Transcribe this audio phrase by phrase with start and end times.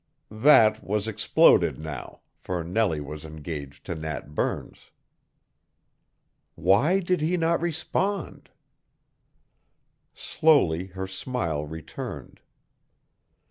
[0.33, 4.89] That was exploded now, for Nellie was engaged to Nat Burns.
[6.55, 8.49] Why did he not respond?
[10.15, 12.41] Slowly her smile returned.